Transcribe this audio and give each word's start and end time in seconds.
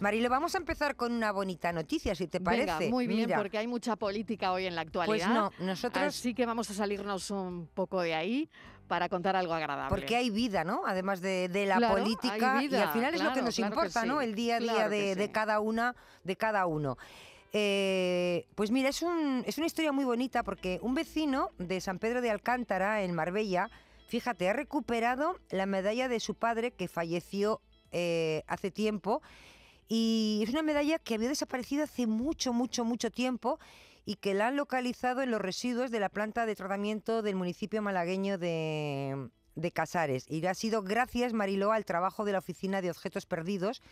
Marilo, 0.00 0.28
vamos 0.30 0.54
a 0.54 0.58
empezar 0.58 0.96
con 0.96 1.12
una 1.12 1.30
bonita 1.30 1.72
noticia, 1.72 2.14
si 2.14 2.26
te 2.26 2.40
parece. 2.40 2.78
Venga, 2.78 2.90
muy 2.90 3.06
bien, 3.06 3.26
Mira, 3.26 3.36
porque 3.38 3.58
hay 3.58 3.66
mucha 3.66 3.96
política 3.96 4.52
hoy 4.52 4.66
en 4.66 4.74
la 4.74 4.80
actualidad. 4.80 5.26
Pues 5.26 5.60
no, 5.60 5.66
nosotros... 5.66 6.04
Así 6.04 6.34
que 6.34 6.46
vamos 6.46 6.70
a 6.70 6.74
salirnos 6.74 7.30
un 7.30 7.66
poco 7.72 8.00
de 8.00 8.14
ahí 8.14 8.48
para 8.88 9.08
contar 9.08 9.36
algo 9.36 9.52
agradable. 9.54 9.90
Porque 9.90 10.16
hay 10.16 10.30
vida, 10.30 10.64
¿no? 10.64 10.82
Además 10.86 11.20
de, 11.20 11.48
de 11.48 11.66
la 11.66 11.76
Claro, 11.76 11.94
política. 11.98 12.54
hay 12.58 12.66
vida, 12.66 12.78
y 12.78 12.80
al 12.82 12.92
final 12.92 13.14
es 13.14 13.22
lo 13.22 13.32
que 13.32 13.42
nos 13.42 13.54
claro 13.54 13.70
que 13.72 13.76
importa, 13.78 14.04
¿no? 14.06 14.20
El 14.20 14.34
día 14.34 14.56
a 14.56 14.60
día 14.60 14.88
de, 14.88 15.30
cada 15.30 15.60
una, 15.60 15.94
de 16.24 16.36
cada 16.36 16.66
uno. 16.66 16.96
Eh, 17.52 18.46
pues 18.54 18.70
mira, 18.70 18.88
es, 18.88 19.02
un- 19.02 19.42
es 19.46 19.58
una 19.58 19.66
historia 19.66 19.92
muy 19.92 20.04
bonita 20.04 20.42
porque 20.42 20.78
un 20.82 20.94
vecino 20.94 21.50
de 21.58 21.80
San 21.80 21.98
Pedro 21.98 22.20
de 22.22 22.30
Alcántara, 22.30 23.02
en 23.02 23.12
Marbella, 23.14 23.68
fíjate, 24.08 24.48
ha 24.48 24.52
recuperado 24.52 25.36
la 25.50 25.66
medalla 25.66 26.08
de 26.08 26.20
su 26.20 26.34
padre 26.34 26.70
que 26.72 26.88
falleció 26.88 27.60
eh, 27.92 28.42
hace 28.46 28.70
tiempo. 28.70 29.20
Y 29.92 30.40
es 30.44 30.50
una 30.50 30.62
medalla 30.62 31.00
que 31.00 31.16
había 31.16 31.28
desaparecido 31.28 31.82
hace 31.82 32.06
mucho, 32.06 32.52
mucho, 32.52 32.84
mucho 32.84 33.10
tiempo 33.10 33.58
y 34.06 34.14
que 34.14 34.34
la 34.34 34.46
han 34.46 34.56
localizado 34.56 35.20
en 35.20 35.32
los 35.32 35.40
residuos 35.40 35.90
de 35.90 35.98
la 35.98 36.08
planta 36.08 36.46
de 36.46 36.54
tratamiento 36.54 37.22
del 37.22 37.34
municipio 37.34 37.82
malagueño 37.82 38.38
de, 38.38 39.30
Casares. 39.74 40.26
Y 40.30 40.46
ha 40.46 40.54
sido 40.54 40.84
gracias, 40.84 41.32
Mariló, 41.32 41.72
al 41.72 41.84
trabajo 41.84 42.24
de 42.24 42.30
la 42.30 42.38
Oficina 42.38 42.80
de 42.80 42.90
Objetos 42.90 43.26
Perdidos 43.26 43.82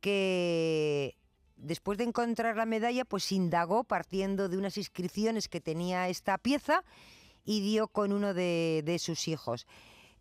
que 0.00 1.18
después 1.56 1.98
de 1.98 2.04
encontrar 2.04 2.56
la 2.56 2.64
medalla, 2.64 3.04
pues 3.04 3.30
indagó 3.30 3.84
partiendo 3.84 4.48
de 4.48 4.56
unas 4.56 4.78
inscripciones 4.78 5.48
que 5.48 5.60
tenía 5.60 6.08
esta 6.08 6.38
pieza 6.38 6.82
y 7.44 7.60
dio 7.60 7.88
con 7.88 8.12
uno 8.12 8.32
de 8.32 8.96
sus 8.98 9.28
hijos. 9.28 9.66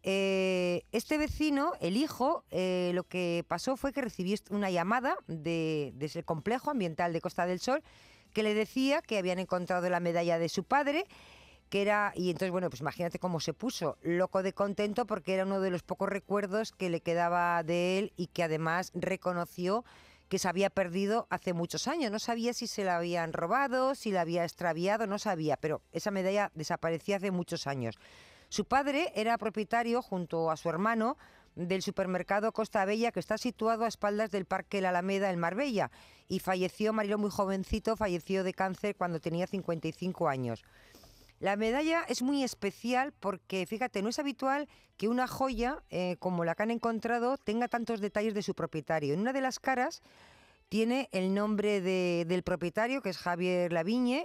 Eh, 0.07 0.83
este 0.91 1.17
vecino, 1.17 1.73
el 1.81 1.97
hijo, 1.97 2.43
eh, 2.51 2.91
lo 2.93 3.05
que 3.05 3.43
pasó 3.47 3.75
fue 3.75 3.91
que 3.91 4.01
recibió 4.01 4.37
una 4.51 4.69
llamada 4.69 5.17
de, 5.25 5.93
desde 5.95 6.19
el 6.19 6.25
complejo 6.25 6.69
ambiental 6.69 7.11
de 7.11 7.21
Costa 7.21 7.47
del 7.47 7.59
Sol 7.59 7.81
que 8.31 8.43
le 8.43 8.53
decía 8.53 9.01
que 9.01 9.17
habían 9.17 9.39
encontrado 9.39 9.89
la 9.89 9.99
medalla 9.99 10.37
de 10.37 10.47
su 10.47 10.63
padre 10.63 11.05
que 11.69 11.81
era, 11.81 12.13
y 12.15 12.29
entonces, 12.29 12.51
bueno, 12.51 12.69
pues 12.69 12.81
imagínate 12.81 13.17
cómo 13.17 13.39
se 13.39 13.55
puso, 13.55 13.97
loco 14.03 14.43
de 14.43 14.53
contento 14.53 15.07
porque 15.07 15.33
era 15.33 15.43
uno 15.43 15.59
de 15.59 15.71
los 15.71 15.81
pocos 15.81 16.07
recuerdos 16.07 16.71
que 16.71 16.91
le 16.91 17.01
quedaba 17.01 17.63
de 17.63 17.97
él 17.97 18.13
y 18.15 18.27
que 18.27 18.43
además 18.43 18.91
reconoció 18.93 19.83
que 20.29 20.37
se 20.37 20.47
había 20.47 20.69
perdido 20.69 21.25
hace 21.31 21.53
muchos 21.53 21.87
años. 21.87 22.11
No 22.11 22.19
sabía 22.19 22.53
si 22.53 22.67
se 22.67 22.83
la 22.83 22.97
habían 22.97 23.33
robado, 23.33 23.95
si 23.95 24.11
la 24.11 24.21
había 24.21 24.43
extraviado, 24.43 25.07
no 25.07 25.17
sabía, 25.17 25.57
pero 25.57 25.81
esa 25.91 26.11
medalla 26.11 26.51
desaparecía 26.53 27.17
hace 27.17 27.31
muchos 27.31 27.65
años. 27.65 27.97
Su 28.55 28.63
padre 28.63 29.11
era 29.15 29.37
propietario, 29.37 30.01
junto 30.01 30.49
a 30.49 30.55
su 30.55 30.69
hermano, 30.69 31.17
del 31.55 31.81
supermercado 31.81 32.53
Costa 32.53 32.85
Bella, 32.85 33.11
que 33.11 33.19
está 33.19 33.37
situado 33.37 33.83
a 33.83 33.89
espaldas 33.89 34.31
del 34.31 34.45
Parque 34.45 34.79
La 34.79 34.91
Alameda 34.91 35.29
en 35.29 35.39
Marbella, 35.39 35.91
y 36.29 36.39
falleció, 36.39 36.93
Marilo 36.93 37.17
muy 37.17 37.29
jovencito, 37.31 37.97
falleció 37.97 38.45
de 38.45 38.53
cáncer 38.53 38.95
cuando 38.95 39.19
tenía 39.19 39.45
55 39.45 40.29
años. 40.29 40.63
La 41.41 41.57
medalla 41.57 42.05
es 42.07 42.21
muy 42.21 42.45
especial 42.45 43.11
porque, 43.19 43.65
fíjate, 43.65 44.01
no 44.01 44.07
es 44.07 44.19
habitual 44.19 44.69
que 44.95 45.09
una 45.09 45.27
joya 45.27 45.83
eh, 45.89 46.15
como 46.19 46.45
la 46.45 46.55
que 46.55 46.63
han 46.63 46.71
encontrado 46.71 47.37
tenga 47.37 47.67
tantos 47.67 47.99
detalles 47.99 48.33
de 48.35 48.41
su 48.41 48.55
propietario. 48.55 49.13
En 49.13 49.19
una 49.19 49.33
de 49.33 49.41
las 49.41 49.59
caras 49.59 50.01
tiene 50.69 51.09
el 51.11 51.33
nombre 51.33 51.81
de- 51.81 52.23
del 52.25 52.43
propietario, 52.43 53.01
que 53.01 53.09
es 53.09 53.17
Javier 53.17 53.73
Laviñe, 53.73 54.23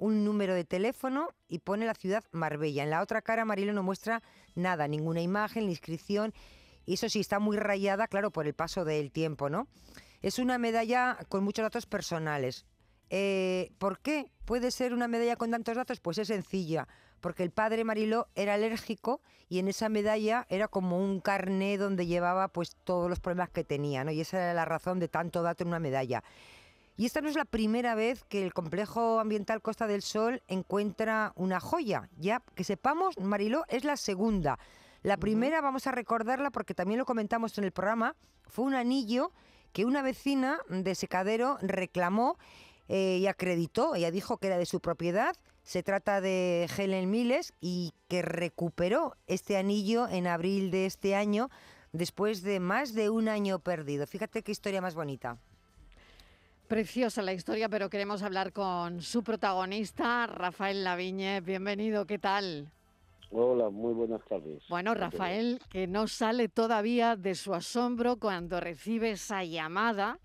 un 0.00 0.24
número 0.24 0.54
de 0.54 0.64
teléfono 0.64 1.28
y 1.46 1.58
pone 1.58 1.84
la 1.86 1.94
ciudad 1.94 2.24
Marbella. 2.32 2.82
En 2.82 2.90
la 2.90 3.02
otra 3.02 3.20
cara, 3.20 3.44
Marilo 3.44 3.74
no 3.74 3.82
muestra 3.82 4.22
nada, 4.54 4.88
ninguna 4.88 5.20
imagen, 5.20 5.66
ni 5.66 5.72
inscripción. 5.72 6.32
Y 6.86 6.94
eso 6.94 7.08
sí, 7.08 7.20
está 7.20 7.38
muy 7.38 7.58
rayada, 7.58 8.08
claro, 8.08 8.30
por 8.30 8.46
el 8.46 8.54
paso 8.54 8.84
del 8.84 9.12
tiempo, 9.12 9.50
¿no? 9.50 9.68
Es 10.22 10.38
una 10.38 10.58
medalla 10.58 11.18
con 11.28 11.44
muchos 11.44 11.62
datos 11.62 11.84
personales. 11.86 12.64
Eh, 13.10 13.72
¿Por 13.78 14.00
qué 14.00 14.32
puede 14.46 14.70
ser 14.70 14.94
una 14.94 15.06
medalla 15.06 15.36
con 15.36 15.50
tantos 15.50 15.76
datos? 15.76 16.00
Pues 16.00 16.16
es 16.16 16.28
sencilla, 16.28 16.88
porque 17.20 17.42
el 17.42 17.50
padre 17.50 17.84
Mariló 17.84 18.28
era 18.34 18.54
alérgico 18.54 19.20
y 19.50 19.58
en 19.58 19.68
esa 19.68 19.90
medalla 19.90 20.46
era 20.48 20.68
como 20.68 20.98
un 20.98 21.20
carné 21.20 21.76
donde 21.76 22.06
llevaba 22.06 22.48
pues 22.48 22.74
todos 22.84 23.10
los 23.10 23.20
problemas 23.20 23.50
que 23.50 23.64
tenía, 23.64 24.02
¿no? 24.02 24.12
Y 24.12 24.22
esa 24.22 24.38
era 24.38 24.54
la 24.54 24.64
razón 24.64 24.98
de 24.98 25.08
tanto 25.08 25.42
dato 25.42 25.64
en 25.64 25.68
una 25.68 25.78
medalla. 25.78 26.22
Y 27.00 27.06
esta 27.06 27.22
no 27.22 27.30
es 27.30 27.34
la 27.34 27.46
primera 27.46 27.94
vez 27.94 28.24
que 28.24 28.44
el 28.44 28.52
complejo 28.52 29.20
ambiental 29.20 29.62
Costa 29.62 29.86
del 29.86 30.02
Sol 30.02 30.42
encuentra 30.48 31.32
una 31.34 31.58
joya. 31.58 32.10
Ya 32.18 32.42
que 32.54 32.62
sepamos, 32.62 33.18
Mariló, 33.18 33.64
es 33.68 33.84
la 33.84 33.96
segunda. 33.96 34.58
La 35.02 35.16
primera, 35.16 35.62
vamos 35.62 35.86
a 35.86 35.92
recordarla 35.92 36.50
porque 36.50 36.74
también 36.74 36.98
lo 36.98 37.06
comentamos 37.06 37.56
en 37.56 37.64
el 37.64 37.72
programa, 37.72 38.16
fue 38.48 38.66
un 38.66 38.74
anillo 38.74 39.32
que 39.72 39.86
una 39.86 40.02
vecina 40.02 40.58
de 40.68 40.94
Secadero 40.94 41.56
reclamó 41.62 42.36
eh, 42.88 43.16
y 43.18 43.28
acreditó, 43.28 43.94
ella 43.94 44.10
dijo 44.10 44.36
que 44.36 44.48
era 44.48 44.58
de 44.58 44.66
su 44.66 44.80
propiedad. 44.80 45.34
Se 45.62 45.82
trata 45.82 46.20
de 46.20 46.68
Helen 46.76 47.08
Miles 47.08 47.54
y 47.62 47.94
que 48.08 48.20
recuperó 48.20 49.16
este 49.26 49.56
anillo 49.56 50.06
en 50.06 50.26
abril 50.26 50.70
de 50.70 50.84
este 50.84 51.14
año 51.14 51.48
después 51.92 52.42
de 52.42 52.60
más 52.60 52.92
de 52.92 53.08
un 53.08 53.30
año 53.30 53.58
perdido. 53.58 54.06
Fíjate 54.06 54.42
qué 54.42 54.52
historia 54.52 54.82
más 54.82 54.94
bonita. 54.94 55.38
Preciosa 56.70 57.20
la 57.22 57.32
historia, 57.32 57.68
pero 57.68 57.90
queremos 57.90 58.22
hablar 58.22 58.52
con 58.52 59.02
su 59.02 59.24
protagonista, 59.24 60.28
Rafael 60.28 60.84
Laviñe. 60.84 61.40
Bienvenido, 61.40 62.06
¿qué 62.06 62.20
tal? 62.20 62.70
Hola, 63.32 63.70
muy 63.70 63.92
buenas 63.92 64.24
tardes. 64.26 64.62
Bueno, 64.68 64.94
Rafael, 64.94 65.58
que 65.68 65.88
no 65.88 66.06
sale 66.06 66.48
todavía 66.48 67.16
de 67.16 67.34
su 67.34 67.54
asombro 67.54 68.18
cuando 68.18 68.60
recibe 68.60 69.10
esa 69.10 69.42
llamada 69.42 70.20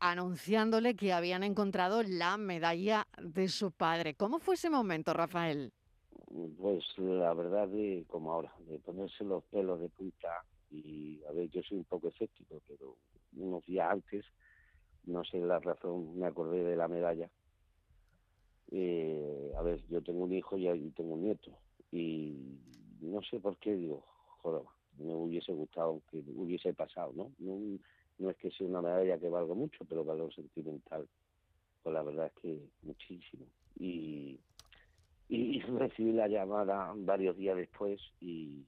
anunciándole 0.00 0.96
que 0.96 1.12
habían 1.12 1.44
encontrado 1.44 2.02
la 2.02 2.36
medalla 2.36 3.06
de 3.22 3.46
su 3.46 3.70
padre. 3.70 4.14
¿Cómo 4.14 4.40
fue 4.40 4.56
ese 4.56 4.70
momento, 4.70 5.12
Rafael? 5.12 5.72
Pues 6.60 6.82
la 6.98 7.32
verdad 7.32 7.68
de 7.68 8.04
como 8.08 8.32
ahora, 8.32 8.52
de 8.66 8.80
ponerse 8.80 9.22
los 9.22 9.44
pelos 9.44 9.80
de 9.80 9.88
punta 9.88 10.44
y 10.68 11.22
a 11.28 11.32
ver, 11.32 11.48
yo 11.50 11.62
soy 11.62 11.78
un 11.78 11.84
poco 11.84 12.08
escéptico, 12.08 12.60
pero 12.66 12.96
unos 13.36 13.64
días 13.66 13.88
antes, 13.88 14.24
no 15.10 15.24
sé 15.24 15.38
la 15.40 15.58
razón, 15.58 16.18
me 16.18 16.26
acordé 16.26 16.64
de 16.64 16.76
la 16.76 16.88
medalla. 16.88 17.30
Eh, 18.70 19.52
a 19.56 19.62
ver, 19.62 19.82
yo 19.88 20.02
tengo 20.02 20.24
un 20.24 20.32
hijo 20.32 20.56
y 20.56 20.68
y 20.68 20.90
tengo 20.90 21.14
un 21.14 21.22
nieto 21.22 21.50
y 21.92 22.56
no 23.00 23.20
sé 23.22 23.40
por 23.40 23.56
qué 23.58 23.74
digo, 23.74 24.04
joder, 24.42 24.62
me 24.98 25.14
hubiese 25.14 25.52
gustado 25.52 26.02
que 26.10 26.22
hubiese 26.34 26.72
pasado, 26.74 27.12
¿no? 27.14 27.32
No, 27.38 27.78
no 28.18 28.30
es 28.30 28.36
que 28.36 28.50
sea 28.50 28.66
una 28.66 28.82
medalla 28.82 29.18
que 29.18 29.28
valga 29.28 29.54
mucho, 29.54 29.84
pero 29.86 30.04
valor 30.04 30.32
sentimental, 30.34 31.08
pues 31.82 31.94
la 31.94 32.02
verdad 32.02 32.26
es 32.26 32.42
que 32.42 32.60
muchísimo. 32.82 33.46
Y, 33.78 34.38
y 35.28 35.60
recibí 35.78 36.12
la 36.12 36.28
llamada 36.28 36.92
varios 36.96 37.36
días 37.36 37.56
después 37.56 38.00
y, 38.20 38.64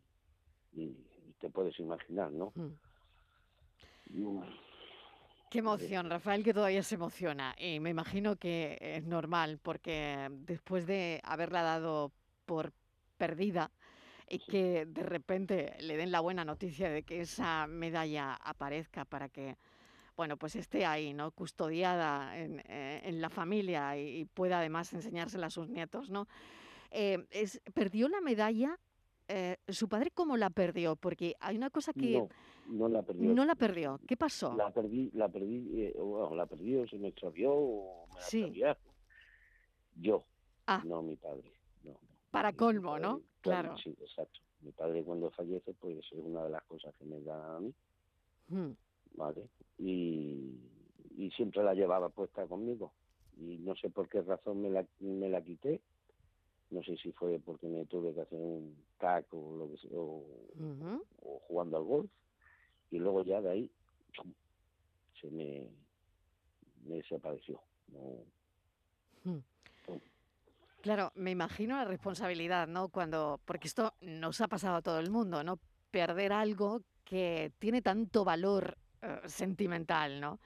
y, 0.72 0.82
y 0.82 1.34
te 1.38 1.50
puedes 1.50 1.78
imaginar, 1.78 2.32
¿no? 2.32 2.53
Mm. 2.54 2.72
Mm, 4.14 4.42
Qué 5.53 5.59
emoción, 5.59 6.09
Rafael, 6.09 6.43
que 6.43 6.55
todavía 6.55 6.83
se 6.83 6.95
emociona. 6.95 7.55
Y 7.59 7.79
me 7.79 7.91
imagino 7.91 8.37
que 8.37 8.79
es 8.81 9.05
normal, 9.05 9.59
porque 9.63 10.31
después 10.31 10.87
de 10.87 11.21
haberla 11.25 11.61
dado 11.61 12.11
por 12.47 12.73
perdida 13.19 13.71
y 14.31 14.39
que 14.39 14.87
de 14.87 15.03
repente 15.03 15.77
le 15.81 15.99
den 15.99 16.11
la 16.11 16.21
buena 16.21 16.47
noticia 16.47 16.89
de 16.89 17.03
que 17.03 17.21
esa 17.21 17.67
medalla 17.67 18.33
aparezca 18.33 19.05
para 19.05 19.29
que, 19.29 19.59
bueno, 20.17 20.39
pues 20.39 20.57
esté 20.57 20.87
ahí, 20.87 21.13
¿no? 21.13 21.33
Custodiada 21.33 22.34
en, 22.39 22.63
eh, 22.67 23.03
en 23.05 23.21
la 23.21 23.29
familia 23.29 23.99
y, 23.99 24.21
y 24.21 24.25
pueda 24.25 24.59
además 24.59 24.91
enseñársela 24.95 25.49
a 25.49 25.51
sus 25.51 25.69
nietos, 25.69 26.09
¿no? 26.09 26.29
Eh, 26.91 27.27
es, 27.29 27.61
perdió 27.75 28.09
la 28.09 28.23
medalla. 28.23 28.79
Eh, 29.28 29.56
¿Su 29.69 29.88
padre 29.88 30.10
cómo 30.12 30.37
la 30.37 30.50
perdió? 30.50 30.97
Porque 30.97 31.34
hay 31.41 31.56
una 31.56 31.71
cosa 31.71 31.93
que 31.93 32.19
No, 32.19 32.28
no 32.69 32.88
la 32.88 33.03
perdí. 33.03 33.27
no 33.27 33.44
la 33.44 33.55
perdió. 33.55 34.00
¿Qué 34.06 34.16
pasó? 34.16 34.55
La 34.56 34.71
perdí, 34.71 35.10
la 35.15 35.28
perdí, 35.28 35.83
eh, 35.83 35.94
bueno, 35.99 36.34
la 36.34 36.47
perdí 36.47 36.77
o 36.77 36.86
se 36.86 36.98
me 36.98 37.09
extravió 37.09 37.53
o 37.54 38.07
me 38.09 38.15
la 38.21 38.27
Sí. 38.27 38.63
Yo, 39.97 40.24
Ah. 40.66 40.83
no 40.84 41.03
mi 41.03 41.16
padre. 41.16 41.53
No. 41.84 41.98
Para 42.30 42.53
colmo, 42.53 42.98
¿no? 42.98 43.19
padre, 43.19 43.27
Claro. 43.42 43.77
Sí, 43.78 43.91
exacto. 44.01 44.41
Mi 44.60 44.71
padre 44.72 45.03
cuando 45.03 45.30
fallece, 45.30 45.74
pues 45.74 45.98
es 45.98 46.13
una 46.13 46.45
de 46.45 46.51
las 46.51 46.63
cosas 46.65 46.95
que 46.97 47.04
me 47.04 47.21
da 47.21 47.57
a 47.57 47.60
mí, 47.60 47.74
Mm. 48.48 48.71
¿vale? 49.16 49.48
Y, 49.78 50.57
y 51.16 51.30
siempre 51.33 51.63
la 51.65 51.74
llevaba 51.74 52.09
puesta 52.10 52.47
conmigo. 52.47 52.92
Y 53.39 53.59
no 53.59 53.74
sé 53.77 53.91
por 53.91 54.09
qué 54.09 54.21
razón 54.22 54.63
me 54.63 54.71
la, 54.71 54.86
me 55.01 55.28
la 55.28 55.42
quité. 55.42 55.80
No 56.72 56.83
sé 56.83 56.97
si 56.97 57.13
fue 57.13 57.39
porque 57.39 57.66
me 57.69 57.84
tuve 57.86 58.13
que 58.15 58.22
hacer 58.22 58.39
un 58.39 58.77
taco 58.98 59.39
o, 59.39 59.57
lo 59.57 59.71
que 59.71 59.77
sea, 59.77 59.91
o, 59.92 60.24
jugando 61.47 61.77
al 61.77 61.84
golf. 61.84 62.10
Y 62.91 62.98
luego 62.98 63.22
ya 63.22 63.41
de 63.41 63.51
ahí 63.51 63.71
chum, 64.13 64.33
se 65.21 65.30
me, 65.30 65.69
me 66.84 66.97
desapareció. 66.97 67.60
No, 67.89 68.24
Mm. 69.24 69.39
Claro, 70.80 71.13
me 71.15 71.30
imagino 71.30 71.77
la 71.77 71.84
responsabilidad, 71.84 72.66
¿no? 72.66 72.89
Cuando, 72.89 73.41
porque 73.45 73.69
esto 73.69 73.95
nos 74.01 74.41
ha 74.41 74.48
pasado 74.48 74.77
a 74.77 74.83
todo 74.83 74.98
el 74.98 75.10
mundo, 75.10 75.45
¿no? 75.45 75.60
Perder 75.92 76.33
algo 76.33 76.83
que 77.04 77.53
tiene 77.60 77.83
tanto 77.83 78.24
valor 78.24 78.77
eh, 79.01 79.21
sentimental, 79.27 80.21
¿no? 80.21 80.41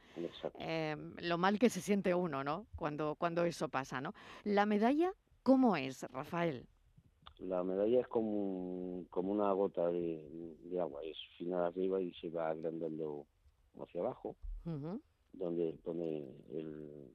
Em, 0.59 1.15
lo 1.21 1.39
mal 1.39 1.59
que 1.59 1.71
se 1.71 1.81
siente 1.81 2.15
uno, 2.15 2.45
¿no? 2.45 2.67
Cuando, 2.77 3.15
cuando 3.15 3.45
eso 3.47 3.69
pasa, 3.69 4.01
¿no? 4.03 4.13
La 4.45 4.67
medalla, 4.67 5.11
¿cómo 5.47 5.77
es, 5.77 6.03
Rafael? 6.11 6.67
La 7.39 7.63
medalla 7.63 8.01
es 8.01 8.09
como, 8.09 9.05
como 9.11 9.31
una 9.31 9.53
gota 9.53 9.89
de, 9.91 10.57
de 10.65 10.81
agua, 10.81 11.03
es 11.05 11.17
fina 11.39 11.67
arriba 11.67 12.01
y 12.03 12.13
se 12.15 12.31
va 12.31 12.49
agrandando 12.51 13.27
hacia 13.81 14.01
abajo, 14.01 14.35
donde 15.33 15.79
pone 15.85 16.27
el 16.51 17.15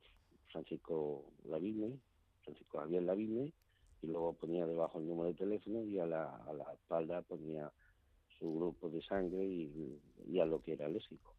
Francisco 0.51 1.25
Lavigne, 1.43 1.99
Francisco 2.43 2.77
Javier 2.79 3.03
Lavigne, 3.03 3.51
y 4.01 4.07
luego 4.07 4.33
ponía 4.33 4.65
debajo 4.65 4.99
el 4.99 5.07
número 5.07 5.27
de 5.29 5.35
teléfono 5.35 5.83
y 5.83 5.99
a 5.99 6.05
la, 6.05 6.35
a 6.47 6.53
la 6.53 6.71
espalda 6.73 7.21
ponía 7.23 7.69
su 8.39 8.55
grupo 8.55 8.89
de 8.89 9.01
sangre 9.01 9.43
y, 9.45 9.99
y 10.27 10.39
a 10.39 10.45
lo 10.45 10.61
que 10.61 10.73
era 10.73 10.87
léxico. 10.87 11.35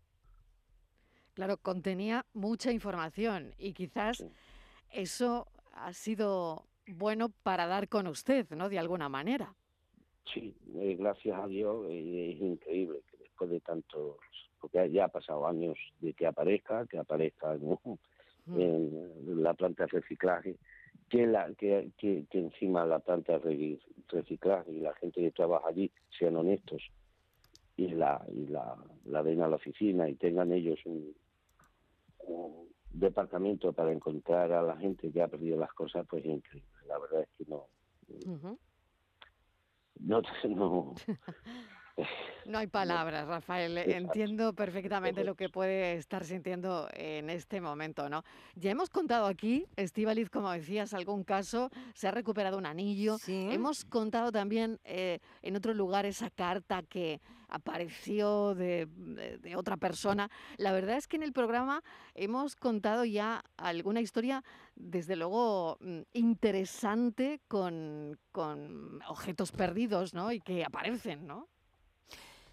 Claro, 1.35 1.57
contenía 1.57 2.27
mucha 2.35 2.73
información 2.73 3.55
y 3.59 3.73
quizás 3.73 4.19
Sí. 4.19 4.27
eso 4.91 5.47
ha 5.73 5.93
sido 5.95 6.67
bueno 6.87 7.31
para 7.43 7.67
dar 7.67 7.89
con 7.89 8.07
usted, 8.07 8.49
¿no? 8.51 8.69
De 8.69 8.79
alguna 8.79 9.09
manera. 9.09 9.55
Sí, 10.33 10.55
eh, 10.77 10.97
gracias 10.99 11.39
a 11.39 11.47
Dios 11.49 11.87
eh, 11.91 12.33
es 12.35 12.41
increíble 12.41 13.01
que 13.11 13.17
después 13.19 13.51
de 13.51 13.61
tantos, 13.61 14.17
porque 14.61 14.91
ya 14.91 15.07
ha 15.07 15.09
pasado 15.09 15.47
años 15.47 15.77
de 16.01 16.13
que 16.15 16.27
aparezca, 16.27 16.87
que 16.87 16.99
aparezca 16.99 17.57
¿no? 17.57 17.81
Mm. 18.47 18.61
en 18.61 19.43
la 19.43 19.55
planta 19.55 19.85
de 19.85 20.01
reciclaje, 20.01 20.57
que, 21.09 21.27
la, 21.27 21.53
que, 21.55 21.91
que, 21.99 22.25
que 22.31 22.39
encima 22.39 22.87
la 22.87 23.01
planta 23.01 23.33
de 23.35 23.39
re- 23.39 23.81
reciclaje 24.09 24.73
y 24.73 24.81
la 24.81 24.95
gente 24.95 25.21
que 25.21 25.31
trabaja 25.33 25.69
allí 25.69 25.91
sean 26.19 26.37
honestos 26.37 26.83
y 27.77 27.89
la 27.89 28.25
y 28.33 28.47
la, 28.47 28.77
la 29.07 29.23
den 29.23 29.43
a 29.43 29.49
la 29.49 29.57
oficina 29.57 30.09
y 30.09 30.15
tengan 30.15 30.53
ellos 30.53 30.79
un, 30.85 31.15
un 32.21 32.69
departamento 32.93 33.73
para 33.73 33.93
encontrar 33.93 34.53
a 34.53 34.63
la 34.63 34.77
gente 34.77 35.11
que 35.11 35.23
ha 35.23 35.29
perdido 35.29 35.59
las 35.59 35.73
cosas, 35.73 36.07
pues 36.09 36.25
es 36.25 36.31
increíble. 36.31 36.69
La 36.93 36.99
verdad 36.99 37.23
es 37.23 37.29
que 37.39 37.45
no, 37.51 37.71
Ujú. 38.27 38.59
no, 40.01 40.21
no 40.45 40.95
No 42.47 42.59
hay 42.59 42.67
palabras, 42.67 43.27
Rafael. 43.29 43.77
Entiendo 43.79 44.53
perfectamente 44.55 45.23
lo 45.25 45.35
que 45.35 45.49
puede 45.49 45.95
estar 45.95 46.25
sintiendo 46.25 46.89
en 46.95 47.31
este 47.31 47.61
momento, 47.61 48.09
¿no? 48.09 48.25
Ya 48.57 48.71
hemos 48.71 48.91
contado 48.91 49.27
aquí, 49.27 49.67
Estíbaliz, 49.77 50.29
como 50.31 50.51
decías, 50.51 50.93
algún 50.95 51.23
caso, 51.23 51.71
se 51.95 52.09
ha 52.09 52.11
recuperado 52.11 52.59
un 52.59 52.67
anillo. 52.67 53.19
Sí. 53.19 53.49
Hemos 53.51 53.85
contado 53.85 54.33
también 54.33 54.81
eh, 54.85 55.21
en 55.43 55.55
otro 55.57 55.73
lugar 55.75 56.07
esa 56.07 56.31
carta 56.31 56.83
que 56.83 57.21
apareció 57.49 58.55
de, 58.55 58.87
de- 58.97 59.39
de 59.39 59.57
otra 59.57 59.77
persona. 59.77 60.31
La 60.57 60.73
verdad 60.73 60.97
es 60.97 61.07
que 61.07 61.17
en 61.17 61.23
el 61.23 61.33
programa 61.35 61.83
hemos 62.15 62.57
contado 62.57 63.05
ya 63.05 63.45
alguna 63.59 64.01
historia, 64.01 64.43
desde 64.75 65.17
luego, 65.17 65.77
mm, 65.81 66.01
interesante 66.15 67.41
con, 67.49 68.19
con 68.33 69.01
objetos 69.07 69.53
perdidos, 69.53 70.15
¿no? 70.15 70.33
Y 70.33 70.41
que 70.41 70.65
aparecen, 70.65 71.27
¿no? 71.27 71.49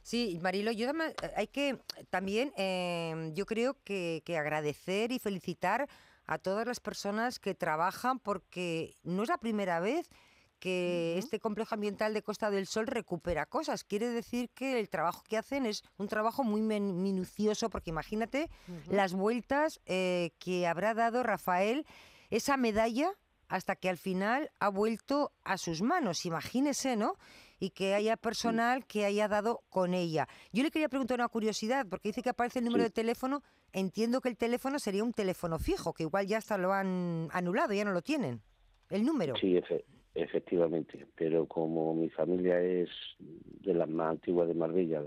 Sí, 0.09 0.39
Marilo, 0.41 0.71
yo 0.71 0.87
además, 0.87 1.13
eh, 1.21 1.31
hay 1.35 1.45
que 1.45 1.77
también, 2.09 2.51
eh, 2.57 3.31
yo 3.35 3.45
creo 3.45 3.77
que, 3.83 4.23
que 4.25 4.39
agradecer 4.39 5.11
y 5.11 5.19
felicitar 5.19 5.87
a 6.25 6.39
todas 6.39 6.65
las 6.65 6.79
personas 6.79 7.37
que 7.37 7.53
trabajan 7.53 8.17
porque 8.17 8.95
no 9.03 9.21
es 9.21 9.29
la 9.29 9.37
primera 9.37 9.79
vez 9.79 10.09
que 10.57 11.15
este 11.19 11.39
complejo 11.39 11.75
ambiental 11.75 12.15
de 12.15 12.23
Costa 12.23 12.49
del 12.49 12.65
Sol 12.65 12.87
recupera 12.87 13.45
cosas. 13.45 13.83
Quiere 13.83 14.07
decir 14.09 14.49
que 14.49 14.79
el 14.79 14.89
trabajo 14.89 15.23
que 15.29 15.37
hacen 15.37 15.67
es 15.67 15.83
un 15.97 16.07
trabajo 16.07 16.43
muy 16.43 16.61
minucioso 16.61 17.69
porque 17.69 17.91
imagínate 17.91 18.49
las 18.89 19.13
vueltas 19.13 19.79
eh, 19.85 20.31
que 20.39 20.65
habrá 20.65 20.95
dado 20.95 21.21
Rafael 21.21 21.85
esa 22.31 22.57
medalla 22.57 23.11
hasta 23.47 23.75
que 23.75 23.89
al 23.89 23.97
final 23.97 24.49
ha 24.59 24.69
vuelto 24.69 25.33
a 25.43 25.59
sus 25.59 25.83
manos. 25.83 26.25
Imagínese, 26.25 26.95
¿no? 26.95 27.15
Y 27.59 27.71
que 27.71 27.93
haya 27.93 28.15
personal 28.17 28.85
que 28.85 29.05
haya 29.05 29.27
dado 29.27 29.61
con 29.69 29.93
ella. 29.93 30.27
Yo 30.53 30.63
le 30.63 30.71
quería 30.71 30.87
preguntar 30.89 31.19
una 31.19 31.27
curiosidad, 31.27 31.85
porque 31.89 32.09
dice 32.09 32.21
que 32.23 32.29
aparece 32.29 32.59
el 32.59 32.65
número 32.65 32.83
Sí. 32.85 32.89
de 32.89 32.93
teléfono. 32.93 33.43
Entiendo 33.73 34.21
que 34.21 34.29
el 34.29 34.37
teléfono 34.37 34.79
sería 34.79 35.03
un 35.03 35.13
teléfono 35.13 35.59
fijo, 35.59 35.93
que 35.93 36.03
igual 36.03 36.25
ya 36.25 36.37
hasta 36.37 36.57
lo 36.57 36.71
han 36.73 37.27
anulado, 37.31 37.73
ya 37.73 37.83
no 37.85 37.91
lo 37.91 38.01
tienen. 38.01 38.41
El 38.89 39.05
número. 39.05 39.35
Sí, 39.35 39.55
efe- 39.55 39.83
efectivamente, 40.15 41.05
pero 41.15 41.45
como 41.47 41.93
mi 41.93 42.09
familia 42.09 42.59
es 42.61 42.89
de 43.19 43.73
las 43.73 43.87
más 43.89 44.09
antiguas 44.11 44.47
de 44.47 44.53
Marbella, 44.55 45.03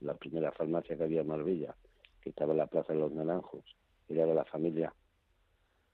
la 0.00 0.14
primera 0.14 0.50
farmacia 0.52 0.96
que 0.96 1.02
había 1.04 1.20
en 1.20 1.28
Marbella, 1.28 1.76
que 2.22 2.30
estaba 2.30 2.52
en 2.52 2.58
la 2.58 2.66
Plaza 2.66 2.92
de 2.94 2.98
los 2.98 3.12
Naranjos, 3.12 3.64
era 4.08 4.26
de 4.26 4.34
la 4.34 4.44
familia, 4.46 4.92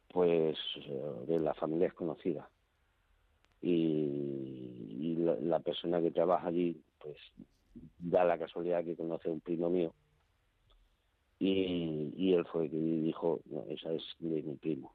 pues 0.08 0.56
eh, 0.76 1.12
de 1.26 1.38
la 1.40 1.52
familia 1.54 1.88
es 1.88 1.94
conocida. 1.94 2.48
Y, 3.60 4.65
y 5.12 5.16
la, 5.16 5.36
la 5.36 5.60
persona 5.60 6.00
que 6.00 6.10
trabaja 6.10 6.48
allí, 6.48 6.80
pues 6.98 7.16
da 7.98 8.24
la 8.24 8.38
casualidad 8.38 8.84
que 8.84 8.96
conoce 8.96 9.28
a 9.28 9.32
un 9.32 9.40
primo 9.40 9.70
mío. 9.70 9.94
Y, 11.38 12.12
y 12.16 12.32
él 12.32 12.46
fue 12.50 12.68
que 12.70 12.76
dijo, 12.76 13.40
no, 13.46 13.64
esa 13.68 13.92
es 13.92 14.02
de 14.18 14.42
mi 14.42 14.56
primo. 14.56 14.94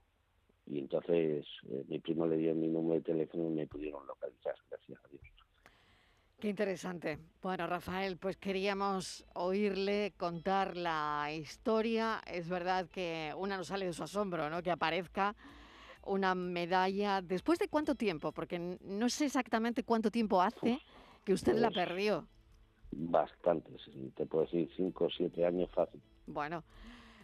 Y 0.65 0.79
entonces 0.79 1.45
eh, 1.69 1.83
mi 1.87 1.99
primo 1.99 2.25
le 2.25 2.37
dio 2.37 2.55
mi 2.55 2.67
número 2.67 2.95
de 2.95 3.01
teléfono 3.01 3.47
y 3.47 3.53
me 3.53 3.67
pudieron 3.67 4.05
localizar, 4.07 4.55
gracias 4.69 4.99
a 5.03 5.07
Dios. 5.09 5.21
Qué 6.39 6.49
interesante. 6.49 7.19
Bueno, 7.43 7.67
Rafael, 7.67 8.17
pues 8.17 8.35
queríamos 8.37 9.23
oírle 9.35 10.13
contar 10.17 10.75
la 10.75 11.31
historia. 11.31 12.19
Es 12.25 12.49
verdad 12.49 12.87
que 12.89 13.31
una 13.37 13.57
no 13.57 13.63
sale 13.63 13.85
de 13.85 13.93
su 13.93 14.01
asombro, 14.01 14.49
¿no? 14.49 14.63
Que 14.63 14.71
aparezca 14.71 15.35
una 16.05 16.35
medalla. 16.35 17.21
¿Después 17.21 17.59
de 17.59 17.67
cuánto 17.67 17.95
tiempo? 17.95 18.31
Porque 18.31 18.77
no 18.81 19.09
sé 19.09 19.25
exactamente 19.25 19.83
cuánto 19.83 20.11
tiempo 20.11 20.41
hace 20.41 20.79
que 21.23 21.33
usted 21.33 21.55
la 21.55 21.69
pues- 21.69 21.85
perdió. 21.85 22.27
Bastantes, 22.93 23.81
sí, 23.85 24.11
te 24.17 24.25
puedo 24.25 24.43
decir 24.43 24.69
cinco 24.75 25.05
o 25.05 25.09
siete 25.09 25.45
años 25.45 25.69
fácil. 25.71 26.01
Bueno, 26.27 26.63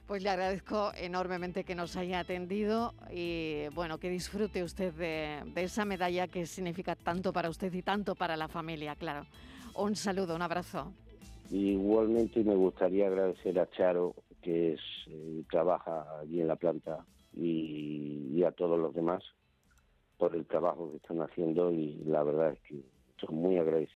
pues 0.07 0.23
le 0.23 0.29
agradezco 0.29 0.93
enormemente 0.95 1.65
que 1.65 1.75
nos 1.75 1.97
haya 1.97 2.19
atendido 2.19 2.93
y 3.11 3.67
bueno, 3.75 3.97
que 3.97 4.09
disfrute 4.09 4.63
usted 4.63 4.93
de, 4.93 5.41
de 5.53 5.63
esa 5.63 5.83
medalla 5.83 6.29
que 6.29 6.45
significa 6.45 6.95
tanto 6.95 7.33
para 7.33 7.49
usted 7.49 7.73
y 7.73 7.81
tanto 7.81 8.15
para 8.15 8.37
la 8.37 8.47
familia, 8.47 8.95
claro. 8.95 9.25
Un 9.75 9.97
saludo, 9.97 10.35
un 10.35 10.41
abrazo. 10.41 10.93
Igualmente 11.51 12.43
me 12.43 12.55
gustaría 12.55 13.07
agradecer 13.07 13.59
a 13.59 13.69
Charo, 13.69 14.15
que 14.41 14.73
es, 14.73 14.81
eh, 15.07 15.43
trabaja 15.49 16.05
allí 16.21 16.39
en 16.39 16.47
la 16.47 16.55
planta, 16.55 17.05
y, 17.37 18.31
y 18.33 18.43
a 18.43 18.51
todos 18.51 18.79
los 18.79 18.93
demás 18.93 19.23
por 20.17 20.35
el 20.35 20.45
trabajo 20.45 20.91
que 20.91 20.97
están 20.97 21.21
haciendo 21.21 21.71
y 21.71 21.95
la 22.05 22.23
verdad 22.23 22.51
es 22.53 22.59
que 22.61 22.81
estoy 23.11 23.35
muy 23.35 23.57
agradecido. 23.57 23.95